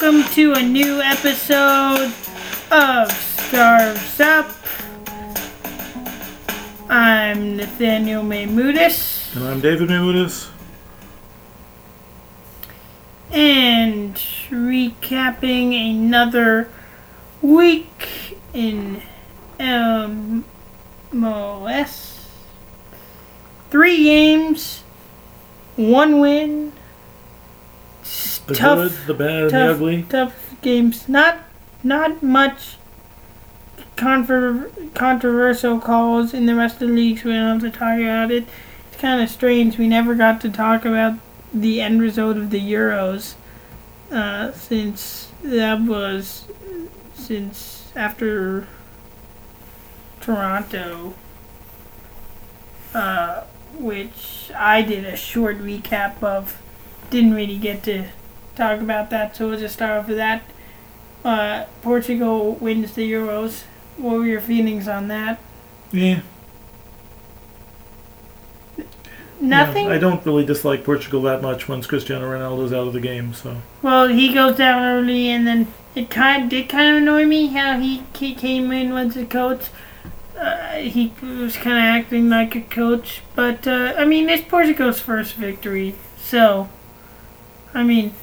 [0.00, 2.10] welcome to a new episode
[2.70, 4.50] of Stars Up.
[6.88, 10.48] I'm Nathaniel Maymudis, And I'm David Maymudis.
[13.30, 16.70] and recapping another
[17.42, 19.02] week in
[19.58, 20.16] MLS.
[23.70, 24.82] Three games,
[25.76, 26.72] one win.
[28.50, 30.02] The tough, good, the bad, and the tough, ugly.
[30.08, 31.08] tough games.
[31.08, 31.38] Not,
[31.82, 32.76] not much
[33.96, 37.22] confer- controversial calls in the rest of the leagues.
[37.22, 38.44] We don't have to talk about it.
[38.90, 39.78] It's kind of strange.
[39.78, 41.14] We never got to talk about
[41.54, 43.34] the end result of the Euros,
[44.10, 46.44] uh, since that was
[47.14, 48.66] since after
[50.20, 51.14] Toronto,
[52.94, 53.42] uh,
[53.78, 56.60] which I did a short recap of.
[57.10, 58.06] Didn't really get to
[58.60, 60.42] talk about that, so we'll just start off with that.
[61.24, 63.62] Uh, Portugal wins the Euros.
[63.96, 65.38] What were your feelings on that?
[65.92, 66.20] Yeah.
[69.40, 69.86] Nothing.
[69.86, 73.32] Yeah, I don't really dislike Portugal that much once Cristiano Ronaldo's out of the game.
[73.32, 77.46] So Well, he goes down early, and then it kind did kind of annoy me
[77.46, 79.68] how he, he came in as a coach.
[80.38, 85.00] Uh, he was kind of acting like a coach, but uh, I mean, it's Portugal's
[85.00, 86.68] first victory, so
[87.74, 88.14] I mean,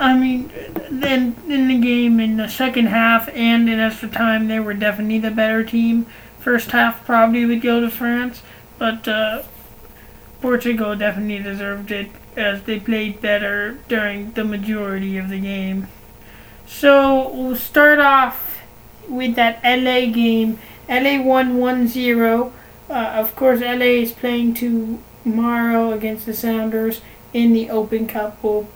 [0.00, 0.50] I mean,
[0.90, 5.18] then in the game in the second half and in extra time, they were definitely
[5.18, 6.06] the better team.
[6.38, 8.42] First half probably would go to France,
[8.78, 9.42] but uh,
[10.40, 15.88] Portugal definitely deserved it as they played better during the majority of the game.
[16.66, 18.62] So we'll start off
[19.06, 20.58] with that LA game.
[20.88, 22.54] LA won 1 0.
[22.88, 27.02] Uh, of course, LA is playing tomorrow against the Sounders
[27.34, 28.42] in the Open Cup.
[28.42, 28.66] We'll,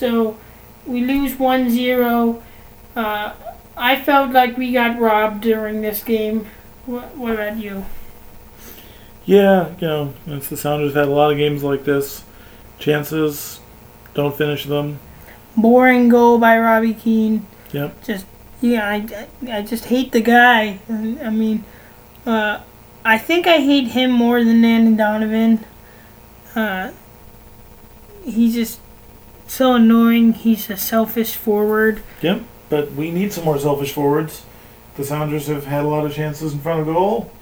[0.00, 0.36] so
[0.86, 2.42] we lose 1 0.
[2.96, 3.34] Uh,
[3.76, 6.46] I felt like we got robbed during this game.
[6.86, 7.84] What, what about you?
[9.26, 12.24] yeah, you know, it's the Sounders have had a lot of games like this.
[12.78, 13.60] Chances,
[14.14, 14.98] don't finish them.
[15.56, 17.46] Boring goal by Robbie Keane.
[17.72, 18.02] Yep.
[18.02, 18.26] Just
[18.60, 20.80] yeah, I, I, just hate the guy.
[20.88, 21.64] I mean,
[22.26, 22.60] uh,
[23.04, 25.64] I think I hate him more than Landon Donovan.
[26.56, 26.90] Uh,
[28.24, 28.80] he's just
[29.50, 30.32] so annoying.
[30.32, 32.02] He's a selfish forward.
[32.22, 32.42] Yep.
[32.68, 34.44] But we need some more selfish forwards.
[34.96, 37.32] The Sounders have had a lot of chances in front of goal.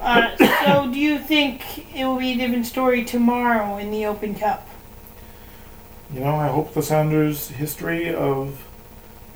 [0.00, 0.34] Uh,
[0.64, 4.66] so, do you think it will be a different story tomorrow in the Open Cup?
[6.12, 8.64] You know, I hope the Sounders' history of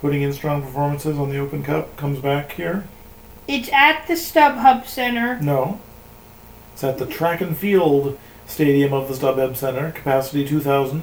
[0.01, 2.85] putting in strong performances on the Open Cup comes back here.
[3.47, 5.41] It's at the StubHub Center.
[5.41, 5.81] No.
[6.73, 11.03] It's at the track and field stadium of the StubHub Center, capacity 2,000.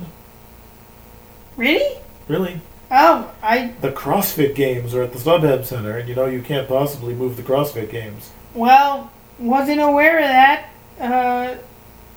[1.57, 1.97] Really?
[2.27, 2.61] Really?
[2.89, 6.67] Oh, I The CrossFit Games are at the StubHub Center, and you know you can't
[6.67, 8.31] possibly move the CrossFit Games.
[8.53, 10.69] Well, wasn't aware of that.
[10.99, 11.55] Uh,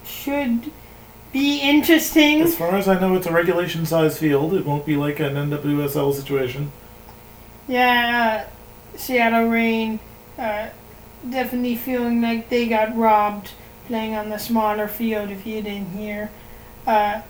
[0.05, 0.71] should
[1.33, 2.43] be interesting.
[2.43, 4.55] As far as I know, it's a regulation size field.
[4.55, 6.73] It won't be like an NWSL situation.
[7.67, 9.99] Yeah, uh, Seattle Reign
[10.39, 10.69] uh,
[11.29, 13.51] definitely feeling like they got robbed
[13.87, 15.31] playing on the smaller field.
[15.31, 16.31] If you didn't hear.
[16.87, 17.23] Uh,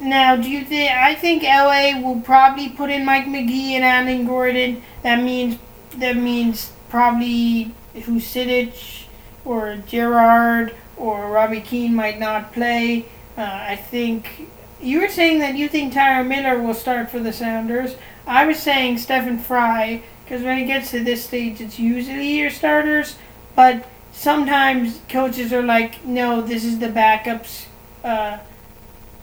[0.00, 0.90] now, do you think?
[0.90, 4.82] I think LA will probably put in Mike Magee and Alan Gordon.
[5.02, 5.58] That means
[5.96, 9.06] that means probably Husidic
[9.44, 13.06] or Gerrard or Robbie Keane might not play.
[13.36, 14.48] Uh, I think
[14.80, 17.96] you were saying that you think Tyler Miller will start for the Sounders.
[18.26, 22.50] I was saying Stefan Frei because when it gets to this stage, it's usually your
[22.50, 23.16] starters,
[23.54, 27.66] but sometimes coaches are like, no, this is the backups
[28.04, 28.38] uh,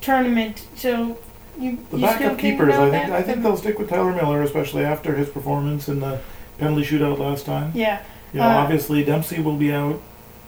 [0.02, 1.18] tournament, so
[1.60, 3.12] you The you backup keepers, I think, that?
[3.12, 6.20] I think they'll stick with Tyler Miller, especially after his performance in the
[6.58, 7.72] penalty shootout last time.
[7.74, 8.04] yeah.
[8.34, 10.02] You know, Uh, obviously Dempsey will be out,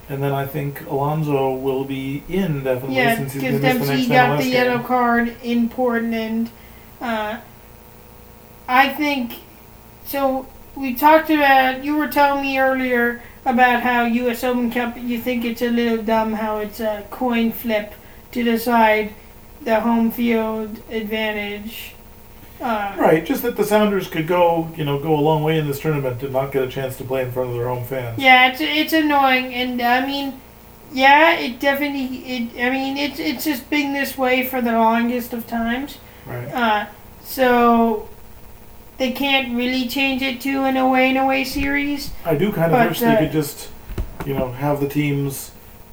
[0.09, 3.79] and then I think Alonso will be in definitely Yeah, since he's because going to
[3.79, 4.53] miss the Dempsey next got the game.
[4.53, 6.49] yellow card in Portland.
[7.01, 7.37] Uh,
[8.67, 9.33] I think
[10.05, 10.47] so.
[10.75, 11.83] We talked about.
[11.83, 14.43] You were telling me earlier about how U.S.
[14.43, 14.97] Open Cup.
[14.97, 17.93] You think it's a little dumb how it's a coin flip
[18.31, 19.13] to decide
[19.61, 21.95] the home field advantage.
[22.61, 25.67] Uh, Right, just that the Sounders could go, you know, go a long way in
[25.67, 28.17] this tournament and not get a chance to play in front of their home fans.
[28.19, 30.39] Yeah, it's it's annoying, and I mean,
[30.93, 32.05] yeah, it definitely.
[32.19, 35.97] It I mean, it's it's just been this way for the longest of times.
[36.25, 36.47] Right.
[36.53, 36.85] Uh,
[37.23, 38.07] so
[38.97, 42.11] they can't really change it to an away and away series.
[42.25, 43.69] I do kind of But, wish they uh, could just,
[44.25, 45.51] you know, have the teams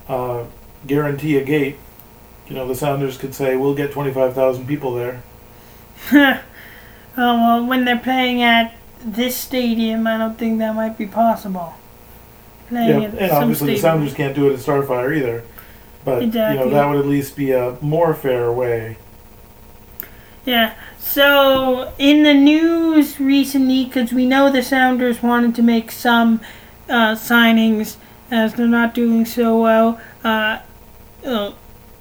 [0.08, 0.44] uh,
[0.86, 1.76] guarantee a gate,
[2.48, 5.22] you know, the Sounders could say, "We'll get twenty-five thousand people there."
[6.12, 6.40] oh
[7.16, 8.74] well, when they're playing at
[9.04, 11.74] this stadium, I don't think that might be possible.
[12.68, 13.78] Playing Yeah, at and obviously the.
[13.78, 15.44] Sounders can't do it at Starfire either.
[16.04, 18.96] But you know that would at least be a more fair way.
[20.44, 20.74] Yeah.
[21.00, 26.40] So in the news recently, because we know the Sounders wanted to make some
[26.88, 27.96] uh, signings
[28.30, 30.00] as they're not doing so well.
[30.22, 30.60] Uh,
[31.24, 31.52] uh,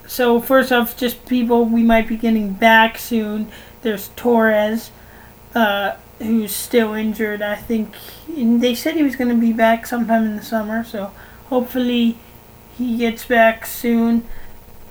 [0.05, 3.49] so first off, just people we might be getting back soon.
[3.81, 4.91] There's Torres,
[5.55, 7.41] uh, who's still injured.
[7.41, 7.95] I think
[8.27, 10.83] and they said he was going to be back sometime in the summer.
[10.83, 11.11] So
[11.47, 12.17] hopefully
[12.77, 14.27] he gets back soon.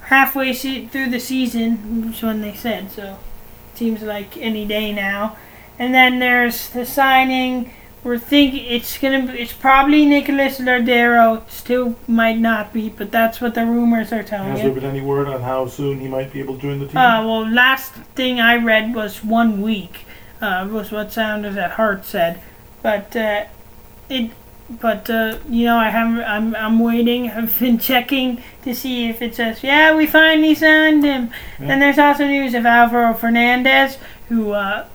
[0.01, 3.19] Halfway through the season, which when they said so
[3.79, 5.37] seems like any day now.
[5.79, 7.73] And then there's the signing.
[8.03, 11.49] We're thinking it's gonna be, it's probably Nicholas Lodeiro.
[11.49, 14.65] Still might not be, but that's what the rumors are telling Has you.
[14.65, 16.97] there been any word on how soon he might be able to join the team?
[16.97, 20.05] Uh, well, last thing I read was one week.
[20.41, 22.41] Uh, was what Sounders at Heart said,
[22.81, 23.45] but uh,
[24.09, 24.31] it.
[24.69, 26.23] But uh, you know, I haven't.
[26.23, 26.55] I'm.
[26.55, 27.29] I'm waiting.
[27.37, 31.67] I've been checking to see if it says, "Yeah, we finally signed him." Yeah.
[31.67, 34.51] Then there's also news of Alvaro Fernandez, who.
[34.51, 34.85] Uh,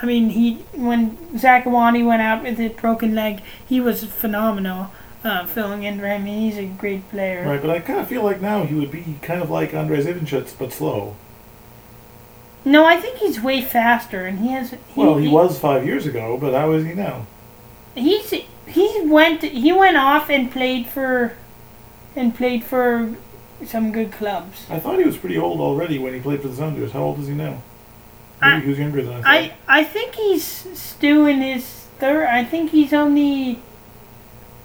[0.00, 4.90] I mean, he when Zakuani went out with his broken leg, he was phenomenal,
[5.24, 6.26] uh, filling in for him.
[6.26, 7.44] He's a great player.
[7.48, 10.06] Right, but I kind of feel like now he would be kind of like Andres
[10.06, 11.16] Ivanschitz, but slow.
[12.64, 14.70] No, I think he's way faster, and he has.
[14.70, 17.26] He, Well, he was five years ago, but how is he now?
[17.94, 18.34] he's
[18.76, 21.32] he went he went off and played for
[22.14, 23.14] and played for
[23.64, 24.66] some good clubs.
[24.70, 26.92] I thought he was pretty old already when he played for the Sounders.
[26.92, 27.62] How old is he now?
[28.40, 29.56] I- he was younger than I thought.
[29.68, 31.64] I I think he's still in his
[31.98, 32.26] third.
[32.26, 33.60] I think he's only.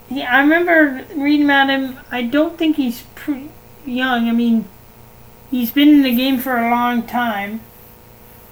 [0.09, 1.97] He, I remember reading about him.
[2.11, 3.49] I don't think he's pretty
[3.85, 4.27] young.
[4.27, 4.65] I mean,
[5.49, 7.61] he's been in the game for a long time.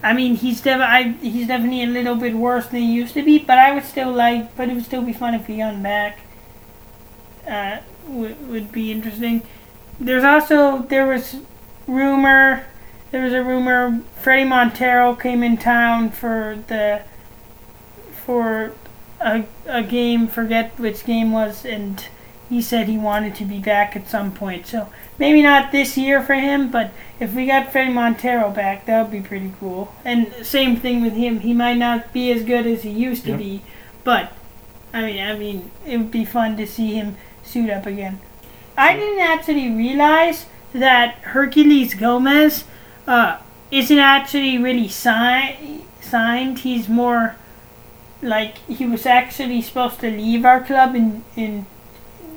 [0.01, 3.23] I mean, he's def- I, he's definitely a little bit worse than he used to
[3.23, 4.55] be, but I would still like.
[4.55, 6.19] But it would still be fun if he got back.
[7.47, 9.41] Uh, would would be interesting.
[9.99, 11.37] There's also there was
[11.87, 12.65] rumor.
[13.11, 17.01] There was a rumor Fredy Montero came in town for the
[18.11, 18.73] for
[19.19, 22.07] a, a game, forget which game was, and
[22.49, 24.65] he said he wanted to be back at some point.
[24.65, 29.01] So maybe not this year for him, but if we got Fredy Montero back, that
[29.03, 29.93] would be pretty cool.
[30.03, 31.41] And same thing with him.
[31.41, 33.39] He might not be as good as he used to Yep.
[33.39, 33.61] be,
[34.03, 34.31] but
[34.93, 38.19] I mean, I mean, it would be fun to see him suit up again.
[38.75, 42.63] I didn't actually realize that Herculez Gomez
[43.05, 43.37] uh,
[43.71, 46.59] isn't actually really si- signed.
[46.59, 47.35] He's more
[48.21, 51.65] like he was actually supposed to leave our club in, in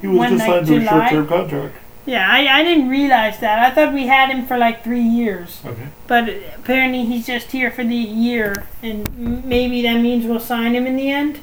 [0.02, 1.08] he was just signed to a July?
[1.10, 1.76] short-term contract.
[2.04, 5.60] yeah I, I didn't realize that i thought we had him for like three years
[5.64, 5.88] Okay.
[6.06, 6.28] but
[6.58, 7.94] apparently he's just here for the
[8.26, 11.40] year and maybe that means we'll sign him in the end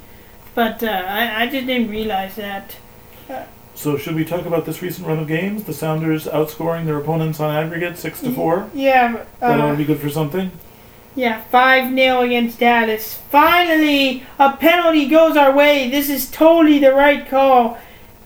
[0.54, 0.88] but uh,
[1.20, 2.76] I, I just didn't realize that
[3.74, 5.64] So should we talk about this recent run of games?
[5.64, 8.68] The Sounders outscoring their opponents on aggregate six to four.
[8.74, 10.50] yeah That ought uh, to be good for something.
[11.16, 13.14] Yeah, 5 0 against Dallas.
[13.30, 15.88] Finally, a penalty goes our way.
[15.90, 17.78] This is totally the right call.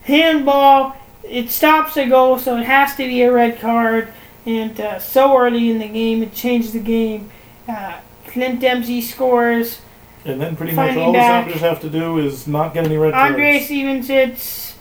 [0.05, 4.13] Handball, it stops a goal, so it has to be a red card.
[4.47, 7.31] And uh, so early in the game, it changed the game.
[7.67, 9.81] Uh, Clint Dempsey scores.
[10.25, 11.47] And then pretty much all back.
[11.47, 13.65] the Sounders have to do is not get any red Andre cards.
[13.67, 14.77] Stevens hits.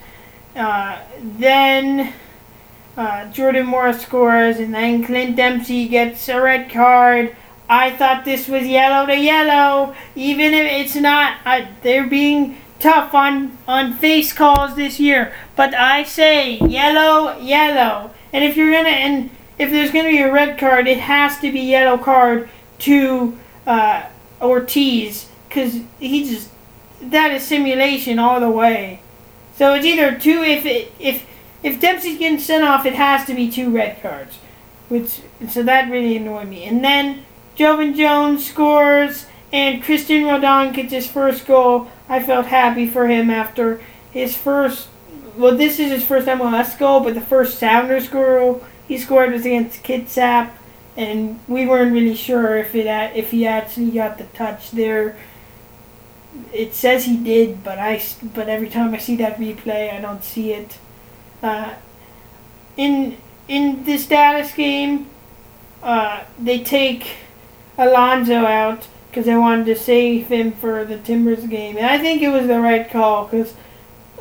[0.56, 2.14] Uh, then
[2.98, 7.36] uh, Jordan Morris scores, and then Clint Dempsey gets a red card.
[7.70, 11.38] I thought this was yellow to yellow, even if it's not.
[11.46, 18.12] Uh, they're being tough on on face calls this year, but I say yellow, yellow.
[18.34, 21.52] And if you're gonna and if there's gonna be a red card, it has to
[21.52, 22.50] be yellow card
[22.80, 24.04] to uh,
[24.42, 26.50] Ortiz, because he just
[27.02, 29.00] that is simulation all the way.
[29.56, 31.26] So it's either two if it, if
[31.64, 34.40] if Dempsey's getting sent off, it has to be two red cards,
[34.90, 36.66] which so that really annoyed me.
[36.66, 37.24] And then
[37.56, 41.90] Joevin Jones scores, and Cristian Roldan gets his first goal.
[42.10, 43.80] I felt happy for him after
[44.12, 44.90] his first.
[45.38, 49.46] Well, this is his first MLS goal, but the first Sounders goal he scored was
[49.46, 50.52] against Kitsap,
[50.98, 55.16] and we weren't really sure if it if he actually got the touch there
[56.52, 58.02] it says he did, but I
[58.34, 60.78] but every time I see that replay, I don't see it.
[61.42, 61.74] Uh,
[62.78, 63.18] in
[63.48, 65.08] in this Dallas game,
[65.82, 67.18] uh, they take
[67.78, 72.24] Alonso out because they wanted to save him for the Timbers game, and I think
[72.24, 73.54] it was the right call because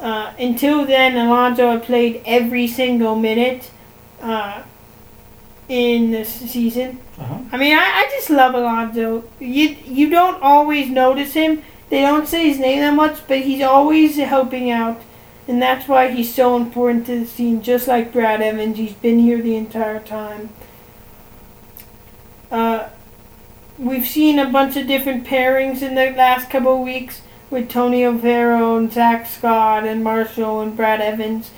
[0.00, 3.70] uh, until then Alonso had played every single minute.
[4.20, 4.62] Uh,
[5.72, 6.98] in this season.
[7.18, 7.38] Uh-huh.
[7.50, 9.24] I mean, I, I just love Alonso.
[9.40, 11.62] You you don't always notice him.
[11.88, 15.00] They don't say his name that much, but he's always helping out,
[15.48, 17.62] and that's why he's so important to the team.
[17.62, 20.50] Just like Brad Evans, he's been here the entire time.
[22.50, 22.88] Uh,
[23.82, 28.02] we've seen a bunch of different pairings in the last couple of weeks with Tony
[28.02, 31.50] Alfaro and Zach Scott and Marshall and Brad Evans.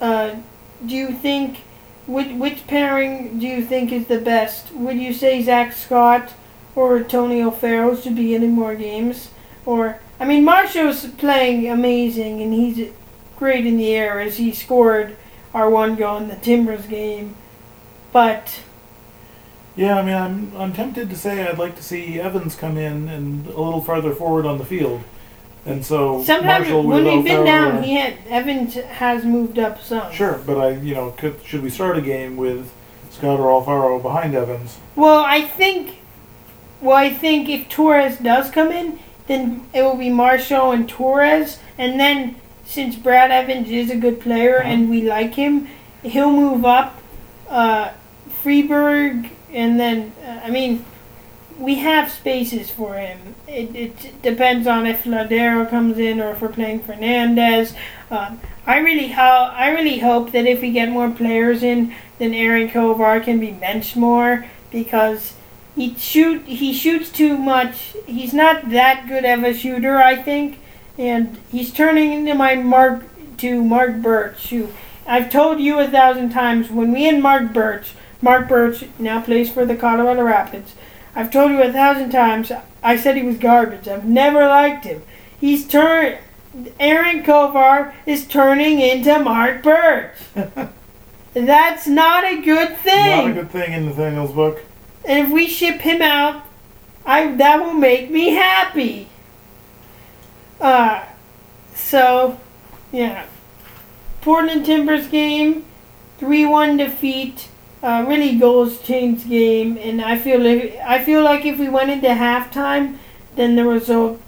[0.00, 0.36] Uh,
[0.84, 1.58] do you think
[2.06, 4.72] which which pairing do you think is the best?
[4.72, 6.32] Would you say Zach Scott
[6.74, 9.30] or Tony Alfaro should be in more games?
[9.66, 12.90] Or I mean, Marshall's playing amazing and he's
[13.36, 15.16] great in the air as he scored
[15.52, 17.36] our one goal in the Timbers game,
[18.12, 18.60] but.
[19.76, 23.08] Yeah, I mean, I'm I'm tempted to say I'd like to see Evans come in
[23.08, 25.02] and a little farther forward on the field,
[25.66, 30.10] and so Sometimes Marshall when we've been down, he had Evans has moved up some.
[30.12, 32.72] Sure, but I, you know, could should we start a game with
[33.10, 34.78] Scott or Alfaro behind Evans?
[34.94, 35.98] Well, I think.
[36.80, 41.58] Well, I think if Torres does come in, then it will be Marshall and Torres,
[41.76, 44.68] and then since Brad Evans is a good player Uh-huh.
[44.68, 45.68] and we like him,
[46.02, 47.00] he'll move up.
[47.48, 47.90] Uh,
[48.42, 50.84] Friberg, and then uh, I mean,
[51.58, 53.34] we have spaces for him.
[53.48, 57.74] It, it depends on if Lodeiro comes in or if we're playing Fernandez.
[58.10, 62.34] Um, I really ho- I really hope that if we get more players in, then
[62.34, 65.34] Aaron Kovar can be benched more because
[65.74, 67.94] he shoot he shoots too much.
[68.06, 70.58] He's not that good of a shooter, I think,
[70.98, 73.04] and he's turning into my Mark
[73.38, 74.68] to Marc Burch, who
[75.06, 77.94] I've told you a thousand times when we had Marc Burch.
[78.22, 80.74] Marc Burch now plays for the Colorado Rapids.
[81.14, 82.52] I've told you a thousand times.
[82.82, 83.88] I said he was garbage.
[83.88, 85.02] I've never liked him.
[85.40, 86.18] He's turned.
[86.80, 90.14] Aaron Kovar is turning into Marc Burch.
[91.34, 93.26] That's not a good thing.
[93.26, 94.62] Not a good thing in Nathaniel's book.
[95.04, 96.44] And if we ship him out,
[97.04, 99.08] I that will make me happy.
[100.60, 101.04] Uh,
[101.74, 102.40] so,
[102.90, 103.26] yeah.
[104.22, 105.64] Portland Timbers game,
[106.18, 107.48] three one defeat.
[107.82, 111.90] Uh, really goals change game, and I feel like I feel like if we went
[111.90, 112.96] into halftime,
[113.36, 114.20] then the result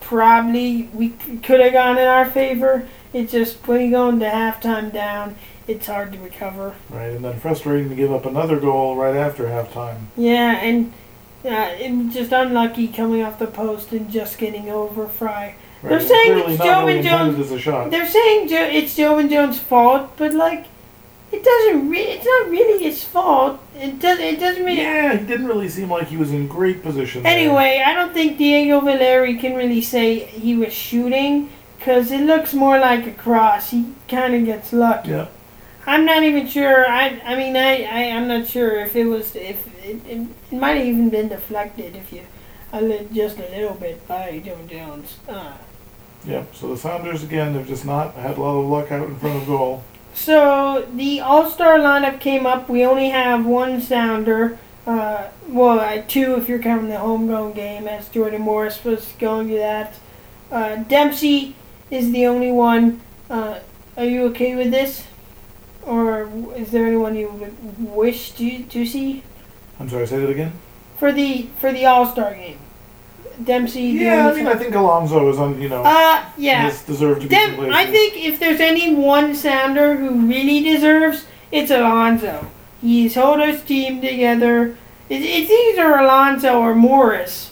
[0.00, 2.86] probably we could have gone in our favor.
[3.12, 6.74] It's just when you go into halftime down, it's hard to recover.
[6.90, 10.06] Right, and then frustrating to give up another goal right after halftime.
[10.16, 10.92] Yeah, and
[11.44, 15.56] uh, it was just unlucky coming off the post and just getting over Frei.
[15.82, 15.90] Right.
[15.90, 17.90] They're saying it's not Joe really and Jones- intended as a shot.
[17.90, 20.66] They're saying jo- it's Joevin Jones' fault, but like,
[21.32, 21.90] it doesn't.
[21.90, 23.60] Re- it's not really his fault.
[23.76, 24.18] It does.
[24.18, 24.78] It doesn't really.
[24.78, 27.22] Yeah, he didn't really seem like he was in great position.
[27.22, 27.32] there.
[27.32, 32.54] Anyway, I don't think Diego Valeri can really say he was shooting because it looks
[32.54, 33.70] more like a cross.
[33.70, 35.10] He kind of gets lucky.
[35.10, 35.28] Yeah.
[35.88, 36.88] I'm not even sure.
[36.88, 40.56] I I mean I, I I'm not sure if it was if it, it, it
[40.56, 42.22] might have even been deflected if you
[42.72, 45.18] a li- just a little bit by Joe Jones.
[45.28, 45.52] Uh,
[46.26, 46.42] Yeah.
[46.52, 49.36] So the Sounders again have just not had a lot of luck out in front
[49.42, 49.84] of goal.
[50.16, 52.68] So the All Star lineup came up.
[52.68, 54.58] We only have one sounder.
[54.86, 59.48] Uh, well, uh, two if you're counting the homegrown game, as Jordan Morris was going
[59.48, 59.94] to that.
[60.50, 61.54] Uh, Dempsey
[61.90, 63.00] is the only one.
[63.28, 63.58] Uh,
[63.96, 65.04] are you okay with this,
[65.84, 69.22] or is there anyone you would wish to to see?
[69.78, 70.06] I'm sorry.
[70.06, 70.52] Say that again.
[70.98, 72.58] for the for the All Star game.
[73.44, 73.82] Dempsey.
[73.82, 75.60] Yeah, I mean, I think Alonso is on.
[75.60, 76.70] You know, Uh, yeah.
[76.86, 81.70] deserved to be Dem- I think if there's any one sounder who really deserves, it's
[81.70, 82.46] Alonso.
[82.80, 84.76] He's held his team together.
[85.08, 87.50] It, it's either Alonso or Morris.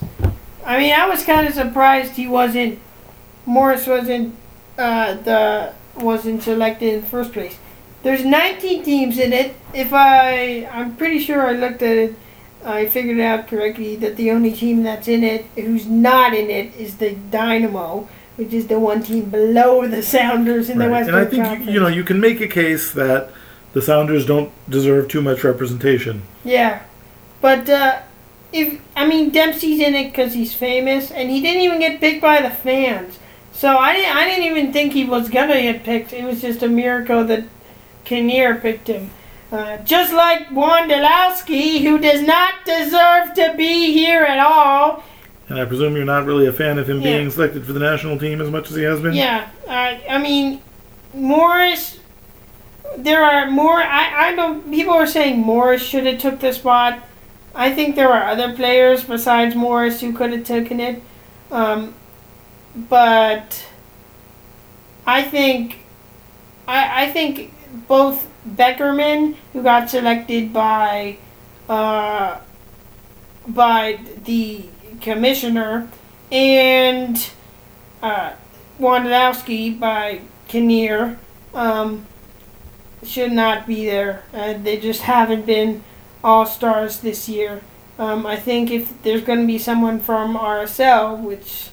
[0.65, 2.79] I mean, I was kind of surprised he wasn't.
[3.47, 4.35] Morris wasn't.
[4.79, 7.57] Uh, the wasn't selected in the first place.
[8.03, 9.55] There's 19 teams in it.
[9.73, 12.15] If I, I'm pretty sure I looked at it.
[12.65, 16.75] I figured out correctly that the only team that's in it, who's not in it,
[16.77, 21.07] is the Dynamo, which is the one team below the Sounders in the Right.
[21.07, 21.71] Western And I think you, Conference.
[21.71, 23.31] you know you can make a case that
[23.75, 26.23] the Sounders don't deserve too much representation.
[26.45, 26.83] Yeah,
[27.41, 28.01] but uh,
[28.53, 32.23] if I mean Dempsey's in it because he's famous, and he didn't even get picked
[32.23, 33.19] by the fans.
[33.53, 34.17] So I didn't.
[34.17, 36.13] I didn't even think he was gonna get picked.
[36.13, 37.45] It was just a miracle that
[38.05, 39.11] Kinnear picked him.
[39.53, 45.05] Uh, just like Wondolowski, who does not deserve to be here at all.
[45.49, 47.19] And I presume you're not really a fan of him Yeah.
[47.19, 49.13] being selected for the national team as much as he has been.
[49.15, 50.61] Yeah, uh, I mean,
[51.13, 51.99] Morris.
[52.97, 53.77] There are more.
[53.83, 54.71] I, I don't.
[54.71, 57.01] People are saying Morris should have took the spot.
[57.55, 61.03] I think there are other players besides Morris who could have taken it,
[61.51, 61.95] um,
[62.89, 63.65] but
[65.07, 65.79] I think,
[66.69, 67.53] I I think
[67.89, 71.19] both Beckerman, who got selected by
[71.69, 72.39] uh,
[73.47, 74.65] by the
[75.01, 75.89] commissioner,
[76.31, 77.31] and
[78.03, 78.33] uh,
[78.79, 81.19] Wondolowski by Kinnear,
[81.55, 82.07] um,
[83.03, 84.25] should not be there.
[84.33, 85.83] Uh, they just haven't been
[86.23, 87.63] all stars this year.
[87.99, 91.69] Um, I think if there's going to be someone from RSL, which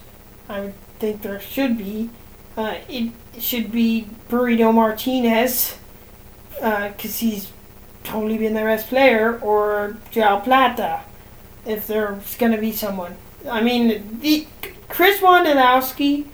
[0.48, 2.10] I think there should be,
[2.56, 5.78] uh, it should be Burrito Martinez,
[6.62, 7.50] because he's
[8.04, 11.00] totally been their best player, or Joao Plata,
[11.66, 13.16] if there's going to be someone.
[13.50, 14.46] I mean, the
[14.88, 16.26] Chris Wondolowski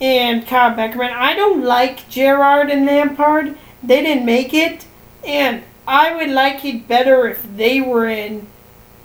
[0.00, 1.12] and Kyle Beckerman.
[1.12, 3.56] I don't like Gerrard and Lampard.
[3.82, 4.86] They didn't make it,
[5.24, 8.46] and I would like it better if they were in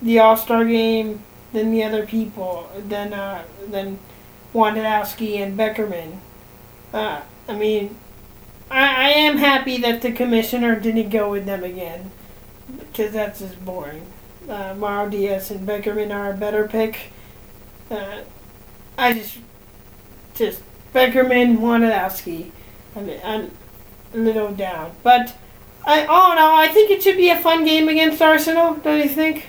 [0.01, 3.99] the All Star game than the other people than uh, than
[4.53, 6.19] Wondolowski and Beckerman.
[6.93, 7.95] Uh, I mean,
[8.73, 12.09] I, I am happy that the commissioner didn't go with them again
[12.79, 14.05] because that's just boring.
[14.49, 17.13] Uh, Mauro Diaz and Beckerman are a better pick.
[17.91, 18.21] Uh,
[18.97, 19.37] I just,
[20.33, 20.63] just
[20.93, 22.51] Beckerman, Wondolowski.
[22.95, 23.51] I mean, I'm
[24.13, 25.35] a little down, but
[25.85, 28.75] I oh no, I think it should be a fun game against Arsenal.
[28.75, 29.47] Don't you think?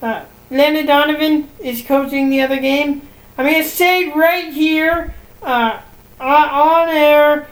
[0.00, 3.08] Uh, Donovan is coaching the other game.
[3.38, 5.80] I'm gonna say right here, uh,
[6.20, 7.48] on air,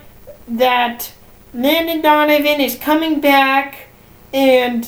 [0.51, 1.13] that
[1.55, 3.89] Landon Donovan is coming back,
[4.33, 4.87] and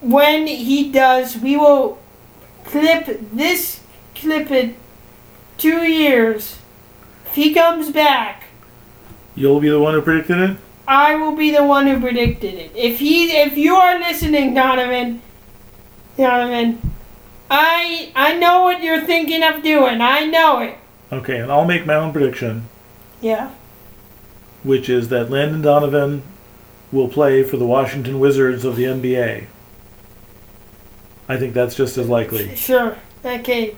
[0.00, 1.98] when he does, we will
[2.64, 3.80] clip this
[4.14, 4.74] clip it
[5.58, 6.58] two years.
[7.26, 8.44] If he comes back,
[9.34, 10.56] You'll be the one who predicted it?
[10.88, 12.72] I will be the one who predicted it.
[12.74, 15.20] If he, if you are listening, Donovan,
[16.16, 16.80] Donovan,
[17.50, 20.00] I I know what you're thinking of doing.
[20.00, 20.76] I know it.
[21.12, 22.68] Okay, and I'll make my own prediction,
[23.20, 23.50] Yeah.
[24.66, 26.22] Which is that Landon Donovan
[26.90, 29.46] will play for the Washington Wizards of the NBA.
[31.28, 32.54] I think that's just as likely.
[32.56, 32.96] Sure.
[33.24, 33.76] Okay.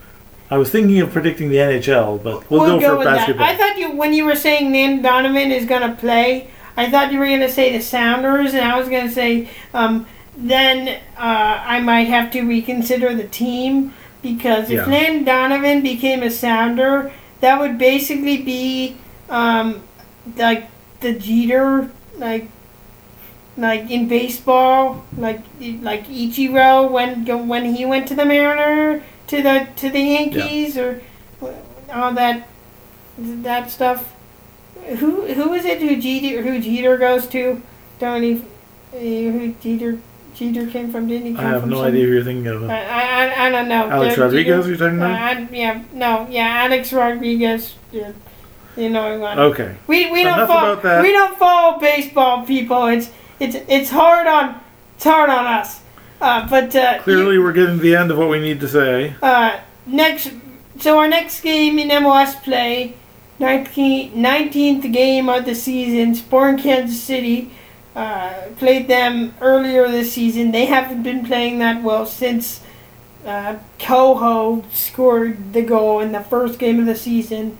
[0.50, 3.46] I was thinking of predicting the NHL, but we'll, go, for with basketball.
[3.46, 3.54] that.
[3.54, 6.48] I thought you when you were saying Nan Donovan is gonna play.
[6.76, 10.88] I thought you were gonna say the Sounders, and I was gonna say um, then
[11.18, 14.86] uh, I might have to reconsider the team because if Yeah.
[14.86, 18.96] Nan Donovan became a Sounder, that would basically be
[19.28, 19.82] um,
[20.36, 20.66] like
[21.00, 22.48] the Jeter like
[23.56, 25.40] like in baseball, like
[25.80, 31.00] like Ichiro when when he went to the Mariner to the to the Yankees or
[31.92, 32.46] all that
[33.18, 34.14] that stuff.
[34.98, 37.60] Who who is it who Jeter who Jeter goes to?
[37.98, 38.34] Don't he?
[38.94, 39.98] uh, Who Jeter
[40.34, 41.08] Jeter came from?
[41.08, 41.70] Didn't he I have from?
[41.70, 42.70] no some- idea who you're thinking of.
[42.70, 43.90] I, I, I don't know.
[43.90, 45.20] Alex Jeter- Rodriguez, you're talking uh, about?
[45.20, 47.74] I- yeah, no, yeah, Alex Rodriguez.
[47.92, 48.12] Yeah,
[48.78, 49.38] you know what?
[49.38, 49.76] Okay.
[49.86, 51.02] We we don't Enough follow about that.
[51.02, 52.86] we don't follow baseball people.
[52.86, 53.10] It's
[53.40, 54.60] it's it's hard on
[54.96, 55.80] it's hard on us.
[56.20, 59.14] Uh, but uh, Clearly, we're getting to the end of what we need to say.
[59.22, 60.32] uh, next,
[60.80, 62.94] so our next game in MLS play,
[63.38, 67.52] 19th, 19th game of the season, Sporting Kansas City.
[67.94, 70.50] Uh, played them earlier this season.
[70.52, 72.62] They haven't been playing that well since
[73.24, 77.58] uh, Coho scored the goal in the first game of the season,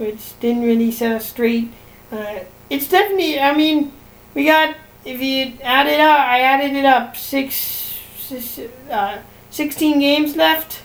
[0.00, 1.70] which didn't really us straight.
[2.10, 3.92] Uh, it's definitely, I mean,
[4.34, 8.58] we got, if you add it up, I added it up, six, six
[8.90, 9.18] uh,
[9.50, 10.82] 16 games left.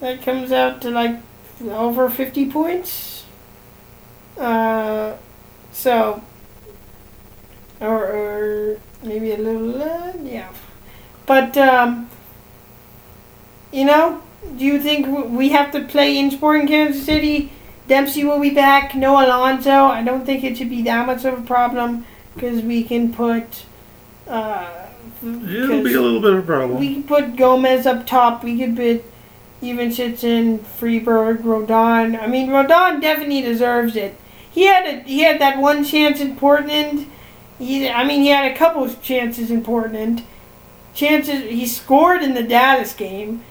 [0.00, 1.20] That comes out to like
[1.62, 3.24] over 50 points.
[4.38, 5.16] Uh,
[5.72, 6.22] so,
[7.80, 10.50] or, or maybe a little, uh, yeah.
[11.26, 12.08] But, um,
[13.70, 14.22] you know,
[14.56, 17.52] do you think we have to play in Sporting Kansas City?
[17.88, 18.94] Dempsey will be back.
[18.94, 19.70] No Alonso.
[19.86, 23.64] I don't think it should be that much of a problem because we can put.
[24.28, 24.86] Uh,
[25.22, 26.78] It'll be a little bit of a problem.
[26.78, 28.44] we can put Gomez up top.
[28.44, 29.04] We could put
[29.62, 32.16] even in Friberg, Roldan.
[32.16, 34.16] I mean, Roldan definitely deserves it.
[34.50, 37.06] He had a, he had that one chance in Portland.
[37.58, 40.22] He, I mean, he had a couple of chances in Portland.
[40.94, 43.42] Chances he scored in the Dallas game.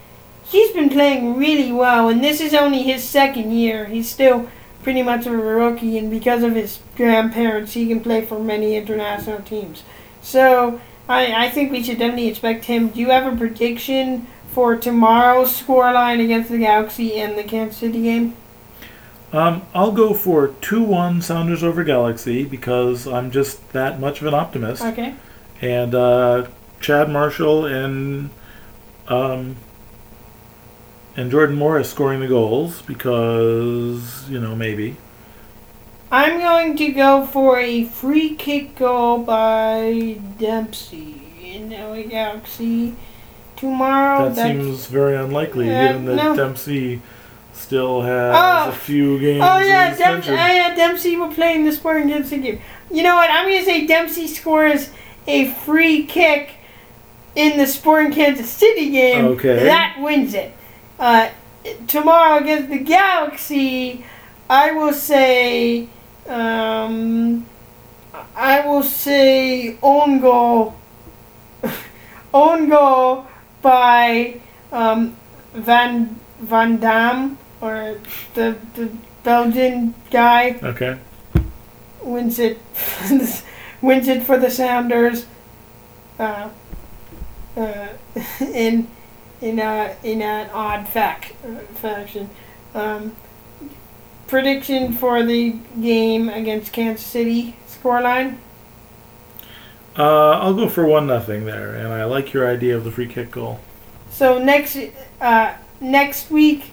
[0.46, 3.86] He's been playing really well, and this is only his second year.
[3.86, 4.48] He's still
[4.84, 9.42] pretty much a rookie, and because of his grandparents, he can play for many international
[9.42, 9.84] teams.
[10.22, 10.80] So
[11.10, 12.90] I, I think we should definitely expect him.
[12.90, 18.04] Do you have a prediction for tomorrow's scoreline against the Galaxy and the Kansas City
[18.04, 18.36] game?
[19.34, 24.28] Um, I'll go for 2 1 Sounders over Galaxy because I'm just that much of
[24.28, 24.84] an optimist.
[24.84, 25.16] Okay.
[25.62, 26.48] And uh,
[26.80, 28.30] Chad Marshall and
[29.08, 29.58] um,
[31.18, 34.98] and Jordan Morris scoring the goals because, you know, maybe.
[36.12, 42.96] I'm going to go for a free kick goal by Dempsey in LA Galaxy
[43.56, 44.30] tomorrow.
[44.30, 46.36] That seems very unlikely, Uh, given that no.
[46.36, 47.02] Dempsey
[47.54, 48.70] still has Oh.
[48.70, 49.44] a few games.
[49.44, 50.32] Oh yeah, Dempsey.
[50.32, 52.60] Oh, Dempsey will play in the Sporting Kansas City game.
[52.92, 53.30] You know what?
[53.32, 54.90] I'm gonna say Dempsey scores
[55.28, 56.52] a free kick
[57.36, 59.26] in the Sporting Kansas City game.
[59.26, 59.64] Okay.
[59.64, 60.54] That wins it.
[61.00, 61.30] Uh,
[61.88, 64.06] tomorrow against the Galaxy,
[64.50, 65.88] I will say.
[66.28, 67.46] Um,
[68.36, 70.76] I will say own goal.
[72.34, 73.28] own goal
[73.62, 74.40] by
[74.72, 75.16] um,
[75.54, 78.00] Van Van Damme or
[78.34, 78.90] the the
[79.24, 80.98] Belgian guy Okay.
[82.04, 82.60] wins it
[83.82, 85.26] wins it for the Sounders.
[86.20, 86.50] Uh,
[87.58, 87.88] uh,
[88.40, 88.88] in
[89.46, 91.34] in a in an odd fact
[91.76, 92.30] fashion.
[92.74, 93.16] Um,
[94.28, 98.38] prediction for the game against Kansas City scoreline.
[99.98, 103.08] Uh, I'll go for one nothing there, and I like your idea of the free
[103.08, 103.60] kick goal.
[104.10, 104.78] So next
[105.22, 106.72] uh, next week,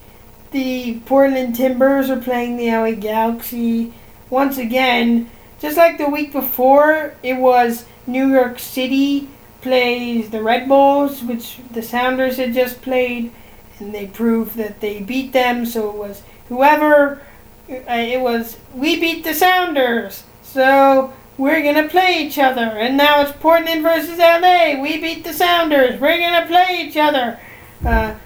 [0.51, 3.93] the Portland Timbers are playing the LA Galaxy
[4.31, 5.31] once again.
[5.61, 9.29] Just like the week before, it was New York City
[9.63, 13.33] plays the Red Bulls, which the Sounders had just played,
[13.79, 15.65] and they proved that they beat them.
[15.65, 17.23] So it was whoever.
[17.71, 22.63] Uh, it was we beat the Sounders, so we're gonna play each other.
[22.63, 24.81] And now it's Portland versus LA.
[24.81, 25.99] We beat the Sounders.
[26.01, 27.41] We're gonna play each other.
[27.85, 28.17] Uh,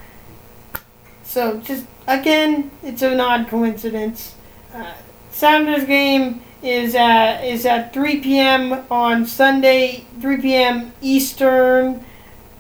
[1.23, 4.35] so just again, it's an odd coincidence.
[4.75, 4.95] Uh,
[5.31, 8.85] Sounders game is at is at 3 p.m.
[8.91, 10.93] on Sunday, 3 p.m.
[11.01, 12.05] Eastern.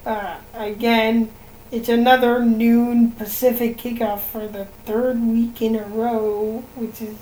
[0.04, 1.32] Uh, again,
[1.70, 7.16] it's another noon Pacific kickoff for the third week in a row, which is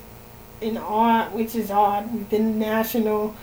[0.60, 2.12] an odd, which is odd.
[2.12, 3.34] We've been national,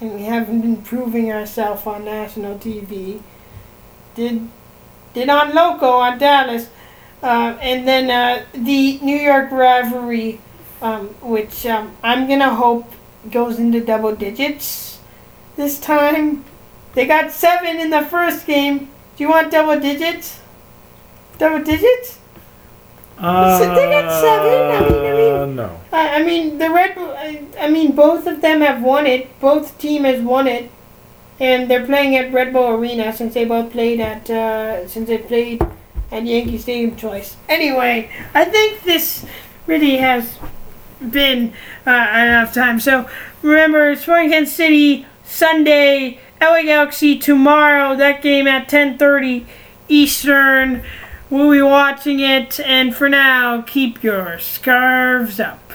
[0.00, 3.20] and we haven't been proving ourselves on national TV.
[4.14, 4.48] Did
[5.14, 6.68] did on loco on Dallas,
[7.22, 10.40] uh, and then uh, the New York rivalry,
[10.82, 12.90] um, which um, I'm gonna hope
[13.30, 15.00] goes into double digits
[15.56, 16.44] this time.
[16.94, 18.88] They got seven in the first game.
[19.16, 20.40] Do you want double digits?
[21.38, 22.18] Double digits?
[23.18, 24.52] Uh, So they got seven?
[24.52, 25.12] I mean- I
[25.46, 25.70] mean- no.
[25.92, 29.38] I, I mean, the Red I, I mean, both of them have won it.
[29.40, 30.70] Both team has won it,
[31.40, 35.18] and they're playing at Red Bull Arena since they both played at uh, since they
[35.18, 35.62] played
[36.12, 37.36] at Yankee Stadium twice.
[37.48, 39.24] Anyway, I think this
[39.66, 40.38] really has
[41.00, 41.52] been
[41.86, 42.80] uh, enough time.
[42.80, 43.08] So
[43.42, 47.96] remember, Sporting Kansas City Sunday, LA Galaxy tomorrow.
[47.96, 49.46] That game at ten thirty
[49.88, 50.82] Eastern.
[51.28, 55.65] We'll be watching it, and for now, keep your scarves up.